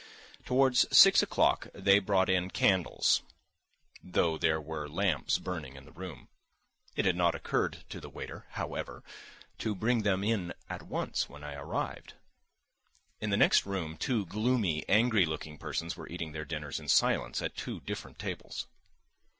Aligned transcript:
Towards 0.45 0.87
six 0.91 1.21
o'clock 1.21 1.67
they 1.75 1.99
brought 1.99 2.27
in 2.27 2.49
candles, 2.49 3.21
though 4.01 4.35
there 4.35 4.59
were 4.59 4.89
lamps 4.89 5.37
burning 5.37 5.75
in 5.75 5.85
the 5.85 5.91
room. 5.91 6.27
It 6.95 7.05
had 7.05 7.15
not 7.15 7.35
occurred 7.35 7.83
to 7.89 7.99
the 8.01 8.09
waiter, 8.09 8.47
however, 8.53 9.03
to 9.59 9.75
bring 9.75 10.01
them 10.01 10.23
in 10.23 10.55
at 10.67 10.81
once 10.81 11.29
when 11.29 11.43
I 11.43 11.53
arrived. 11.53 12.13
In 13.19 13.29
the 13.29 13.37
next 13.37 13.67
room 13.67 13.95
two 13.95 14.25
gloomy, 14.25 14.83
angry 14.89 15.23
looking 15.27 15.59
persons 15.59 15.95
were 15.95 16.09
eating 16.09 16.31
their 16.31 16.45
dinners 16.45 16.79
in 16.79 16.87
silence 16.87 17.39
at 17.39 17.55
two 17.55 17.79
different 17.81 18.17
tables. 18.17 18.65